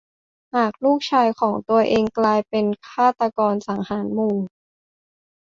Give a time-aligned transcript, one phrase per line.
[0.55, 4.35] หากลูกชายของตัวเองกลายเป็นฆาตกรสังหารหมู่